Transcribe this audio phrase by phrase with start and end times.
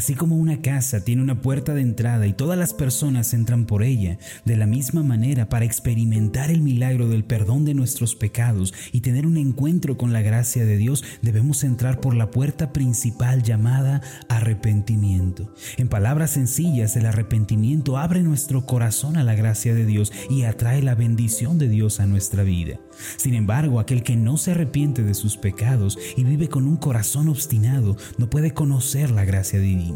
[0.00, 3.82] Así como una casa tiene una puerta de entrada y todas las personas entran por
[3.82, 9.02] ella, de la misma manera para experimentar el milagro del perdón de nuestros pecados y
[9.02, 14.00] tener un encuentro con la gracia de Dios, debemos entrar por la puerta principal llamada
[14.30, 15.54] arrepentimiento.
[15.76, 20.80] En palabras sencillas, el arrepentimiento abre nuestro corazón a la gracia de Dios y atrae
[20.80, 22.80] la bendición de Dios a nuestra vida.
[23.18, 27.28] Sin embargo, aquel que no se arrepiente de sus pecados y vive con un corazón
[27.28, 29.89] obstinado no puede conocer la gracia divina.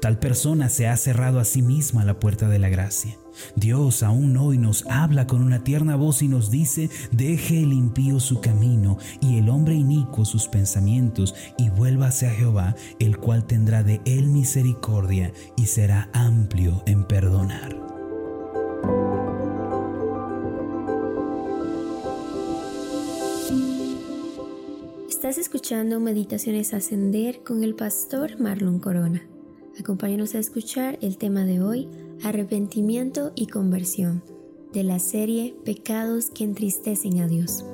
[0.00, 3.16] Tal persona se ha cerrado a sí misma la puerta de la gracia.
[3.56, 8.20] Dios aún hoy nos habla con una tierna voz y nos dice, deje el impío
[8.20, 13.82] su camino y el hombre inicuo sus pensamientos y vuélvase a Jehová, el cual tendrá
[13.82, 17.76] de él misericordia y será amplio en perdonar.
[25.08, 29.22] Estás escuchando Meditaciones Ascender con el pastor Marlon Corona.
[29.78, 31.88] Acompáñanos a escuchar el tema de hoy,
[32.24, 34.24] arrepentimiento y conversión,
[34.72, 37.64] de la serie Pecados que entristecen a Dios.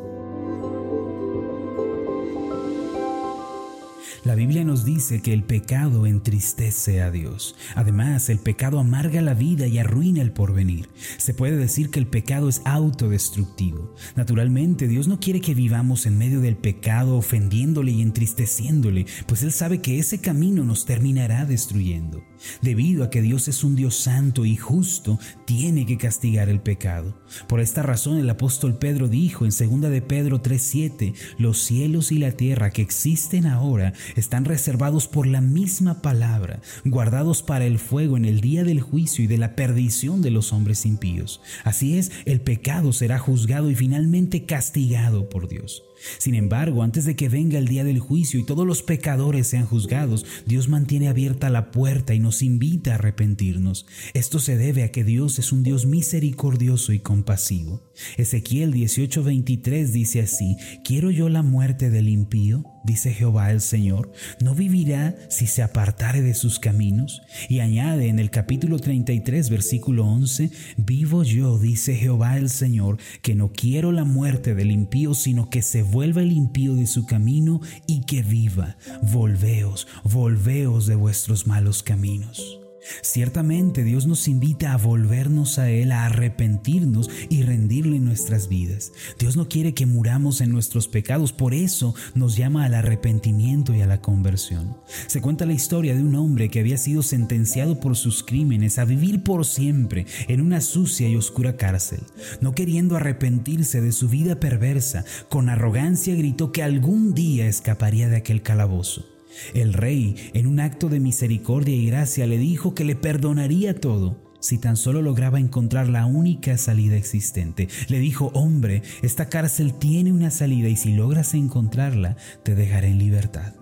[4.25, 7.57] La Biblia nos dice que el pecado entristece a Dios.
[7.75, 10.89] Además, el pecado amarga la vida y arruina el porvenir.
[11.19, 13.95] Se puede decir que el pecado es autodestructivo.
[14.17, 19.53] Naturalmente, Dios no quiere que vivamos en medio del pecado ofendiéndole y entristeciéndole, pues Él
[19.53, 22.25] sabe que ese camino nos terminará destruyendo.
[22.63, 27.19] Debido a que Dios es un Dios santo y justo, tiene que castigar el pecado.
[27.49, 32.19] Por esta razón el apóstol Pedro dijo en 2 de Pedro 3:7, los cielos y
[32.19, 38.17] la tierra que existen ahora están reservados por la misma palabra, guardados para el fuego
[38.17, 41.41] en el día del juicio y de la perdición de los hombres impíos.
[41.65, 45.83] Así es, el pecado será juzgado y finalmente castigado por Dios.
[46.19, 49.67] Sin embargo, antes de que venga el día del juicio y todos los pecadores sean
[49.67, 53.87] juzgados, Dios mantiene abierta la puerta y nos invita a arrepentirnos.
[54.13, 57.83] Esto se debe a que Dios es un Dios misericordioso y compasivo.
[58.17, 62.65] Ezequiel 18:23 dice así, ¿quiero yo la muerte del impío?
[62.85, 67.23] dice Jehová el Señor, ¿no vivirá si se apartare de sus caminos?
[67.49, 73.35] Y añade en el capítulo 33, versículo 11, vivo yo, dice Jehová el Señor, que
[73.35, 77.61] no quiero la muerte del impío, sino que se vuelva el impío de su camino
[77.87, 78.77] y que viva.
[79.03, 82.64] Volveos, volveos de vuestros malos caminos.
[83.03, 88.93] Ciertamente Dios nos invita a volvernos a Él, a arrepentirnos y rendirle nuestras vidas.
[89.19, 93.81] Dios no quiere que muramos en nuestros pecados, por eso nos llama al arrepentimiento y
[93.81, 94.77] a la conversión.
[95.07, 98.85] Se cuenta la historia de un hombre que había sido sentenciado por sus crímenes a
[98.85, 102.01] vivir por siempre en una sucia y oscura cárcel.
[102.41, 108.17] No queriendo arrepentirse de su vida perversa, con arrogancia gritó que algún día escaparía de
[108.17, 109.14] aquel calabozo.
[109.55, 114.23] El rey, en un acto de misericordia y gracia, le dijo que le perdonaría todo
[114.45, 117.69] si tan solo lograba encontrar la única salida existente.
[117.89, 122.99] Le dijo, hombre, esta cárcel tiene una salida y si logras encontrarla, te dejaré en
[122.99, 123.55] libertad.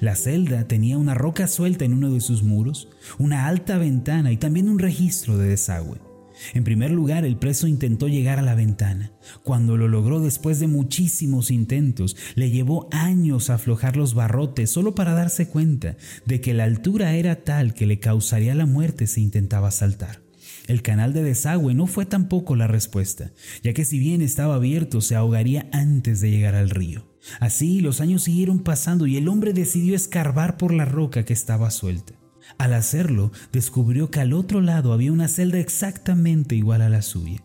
[0.00, 4.36] La celda tenía una roca suelta en uno de sus muros, una alta ventana y
[4.36, 6.11] también un registro de desagüe.
[6.54, 9.12] En primer lugar, el preso intentó llegar a la ventana.
[9.42, 15.14] Cuando lo logró después de muchísimos intentos, le llevó años aflojar los barrotes solo para
[15.14, 19.70] darse cuenta de que la altura era tal que le causaría la muerte si intentaba
[19.70, 20.22] saltar.
[20.66, 23.32] El canal de desagüe no fue tampoco la respuesta,
[23.62, 27.06] ya que si bien estaba abierto se ahogaría antes de llegar al río.
[27.40, 31.70] Así los años siguieron pasando y el hombre decidió escarbar por la roca que estaba
[31.70, 32.14] suelta.
[32.58, 37.42] Al hacerlo, descubrió que al otro lado había una celda exactamente igual a la suya.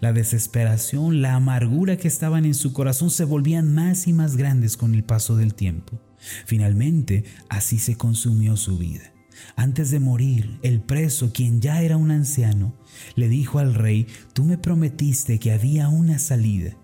[0.00, 4.76] La desesperación, la amargura que estaban en su corazón se volvían más y más grandes
[4.76, 6.00] con el paso del tiempo.
[6.46, 9.12] Finalmente, así se consumió su vida.
[9.56, 12.74] Antes de morir, el preso, quien ya era un anciano,
[13.14, 16.76] le dijo al rey, tú me prometiste que había una salida.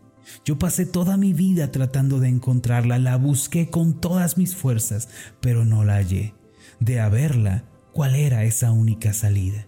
[0.44, 5.08] Yo pasé toda mi vida tratando de encontrarla, la busqué con todas mis fuerzas,
[5.40, 6.34] pero no la hallé
[6.80, 9.66] de haberla, ¿cuál era esa única salida?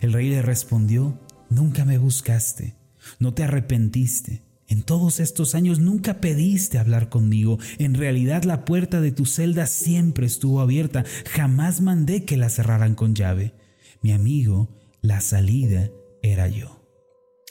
[0.00, 1.18] El rey le respondió,
[1.50, 2.76] nunca me buscaste,
[3.18, 4.42] no te arrepentiste.
[4.66, 7.58] En todos estos años nunca pediste hablar conmigo.
[7.78, 11.04] En realidad la puerta de tu celda siempre estuvo abierta.
[11.30, 13.54] Jamás mandé que la cerraran con llave.
[14.02, 15.88] Mi amigo, la salida
[16.22, 16.84] era yo.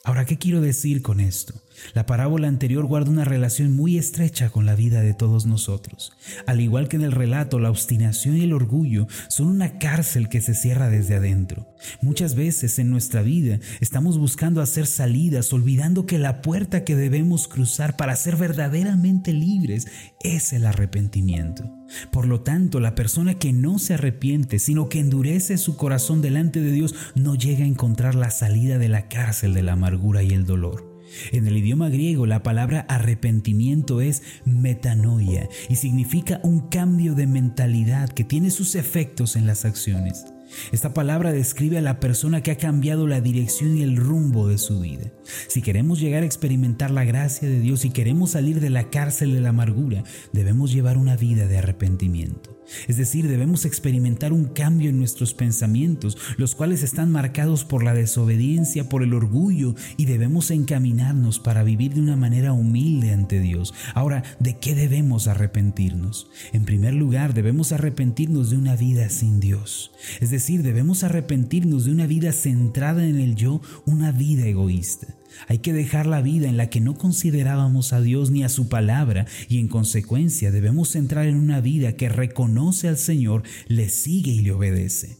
[0.03, 1.55] Ahora, ¿qué quiero decir con esto?
[1.93, 6.13] La parábola anterior guarda una relación muy estrecha con la vida de todos nosotros.
[6.45, 10.41] Al igual que en el relato, la obstinación y el orgullo son una cárcel que
[10.41, 11.67] se cierra desde adentro.
[12.01, 17.47] Muchas veces en nuestra vida estamos buscando hacer salidas, olvidando que la puerta que debemos
[17.47, 19.87] cruzar para ser verdaderamente libres
[20.23, 21.71] es el arrepentimiento.
[22.11, 26.59] Por lo tanto, la persona que no se arrepiente, sino que endurece su corazón delante
[26.59, 30.31] de Dios, no llega a encontrar la salida de la cárcel de la amargura y
[30.31, 30.96] el dolor.
[31.31, 38.09] En el idioma griego la palabra arrepentimiento es metanoia y significa un cambio de mentalidad
[38.09, 40.25] que tiene sus efectos en las acciones.
[40.71, 44.57] Esta palabra describe a la persona que ha cambiado la dirección y el rumbo de
[44.57, 45.11] su vida.
[45.47, 49.33] Si queremos llegar a experimentar la gracia de Dios y queremos salir de la cárcel
[49.33, 50.03] de la amargura,
[50.33, 52.56] debemos llevar una vida de arrepentimiento.
[52.87, 57.93] Es decir, debemos experimentar un cambio en nuestros pensamientos, los cuales están marcados por la
[57.93, 63.73] desobediencia, por el orgullo, y debemos encaminarnos para vivir de una manera humilde ante Dios.
[63.93, 66.29] Ahora, ¿de qué debemos arrepentirnos?
[66.53, 69.91] En primer lugar, debemos arrepentirnos de una vida sin Dios.
[70.19, 75.07] Es decir, debemos arrepentirnos de una vida centrada en el yo, una vida egoísta.
[75.47, 78.69] Hay que dejar la vida en la que no considerábamos a Dios ni a su
[78.69, 84.31] palabra y en consecuencia debemos entrar en una vida que reconoce al Señor, le sigue
[84.31, 85.17] y le obedece.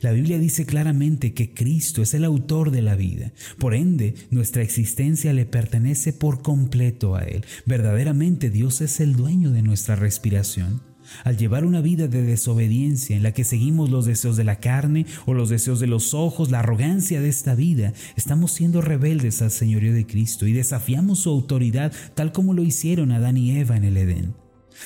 [0.00, 3.32] La Biblia dice claramente que Cristo es el autor de la vida.
[3.58, 7.44] Por ende, nuestra existencia le pertenece por completo a Él.
[7.66, 10.93] Verdaderamente Dios es el dueño de nuestra respiración.
[11.24, 15.06] Al llevar una vida de desobediencia en la que seguimos los deseos de la carne
[15.26, 19.50] o los deseos de los ojos, la arrogancia de esta vida, estamos siendo rebeldes al
[19.50, 23.84] señorío de Cristo y desafiamos su autoridad tal como lo hicieron Adán y Eva en
[23.84, 24.43] el Edén.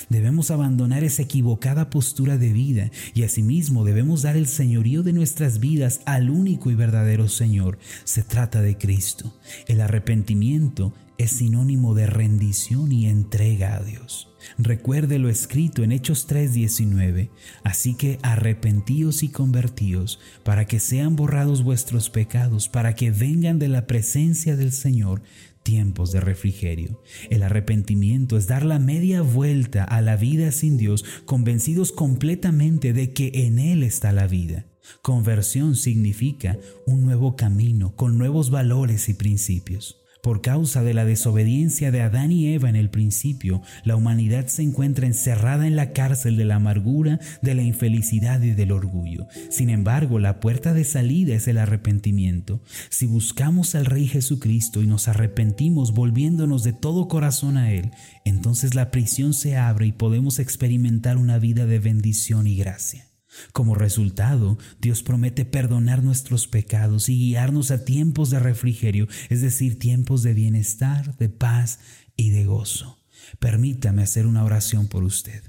[0.09, 5.59] Debemos abandonar esa equivocada postura de vida y asimismo debemos dar el señorío de nuestras
[5.59, 7.79] vidas al único y verdadero Señor.
[8.03, 9.37] Se trata de Cristo.
[9.67, 14.29] El arrepentimiento es sinónimo de rendición y entrega a Dios.
[14.57, 17.29] Recuerde lo escrito en Hechos 3:19,
[17.63, 23.67] así que arrepentíos y convertíos para que sean borrados vuestros pecados, para que vengan de
[23.67, 25.21] la presencia del Señor
[25.69, 26.99] tiempos de refrigerio.
[27.29, 33.13] El arrepentimiento es dar la media vuelta a la vida sin Dios, convencidos completamente de
[33.13, 34.65] que en Él está la vida.
[35.03, 36.57] Conversión significa
[36.87, 40.01] un nuevo camino con nuevos valores y principios.
[40.21, 44.63] Por causa de la desobediencia de Adán y Eva en el principio, la humanidad se
[44.63, 49.27] encuentra encerrada en la cárcel de la amargura, de la infelicidad y del orgullo.
[49.49, 52.61] Sin embargo, la puerta de salida es el arrepentimiento.
[52.89, 57.91] Si buscamos al Rey Jesucristo y nos arrepentimos volviéndonos de todo corazón a Él,
[58.25, 63.08] entonces la prisión se abre y podemos experimentar una vida de bendición y gracia.
[63.53, 69.79] Como resultado, Dios promete perdonar nuestros pecados y guiarnos a tiempos de refrigerio, es decir,
[69.79, 71.79] tiempos de bienestar, de paz
[72.15, 72.99] y de gozo.
[73.39, 75.43] Permítame hacer una oración por usted.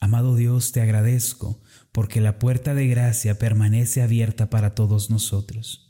[0.00, 1.60] Amado Dios, te agradezco
[1.92, 5.88] porque la puerta de gracia permanece abierta para todos nosotros.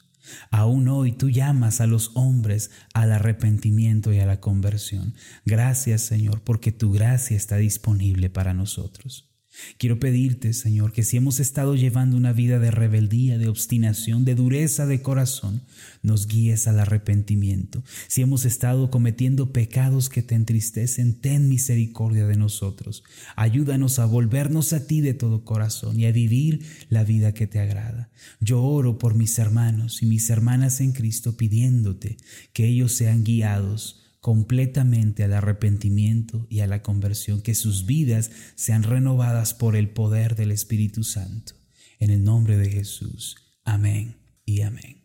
[0.50, 5.14] Aún hoy tú llamas a los hombres al arrepentimiento y a la conversión.
[5.44, 9.30] Gracias Señor porque tu gracia está disponible para nosotros.
[9.78, 14.34] Quiero pedirte, Señor, que si hemos estado llevando una vida de rebeldía, de obstinación, de
[14.34, 15.62] dureza de corazón,
[16.02, 17.82] nos guíes al arrepentimiento.
[18.06, 23.04] Si hemos estado cometiendo pecados que te entristecen, ten misericordia de nosotros.
[23.36, 27.60] Ayúdanos a volvernos a ti de todo corazón y a vivir la vida que te
[27.60, 28.10] agrada.
[28.40, 32.16] Yo oro por mis hermanos y mis hermanas en Cristo pidiéndote
[32.52, 38.82] que ellos sean guiados completamente al arrepentimiento y a la conversión, que sus vidas sean
[38.82, 41.54] renovadas por el poder del Espíritu Santo.
[41.98, 43.36] En el nombre de Jesús.
[43.64, 45.02] Amén y amén.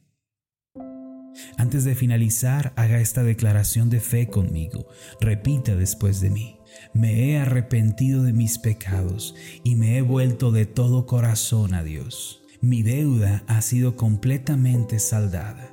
[1.58, 4.90] Antes de finalizar, haga esta declaración de fe conmigo.
[5.22, 6.58] Repita después de mí.
[6.94, 12.42] Me he arrepentido de mis pecados y me he vuelto de todo corazón a Dios.
[12.60, 15.73] Mi deuda ha sido completamente saldada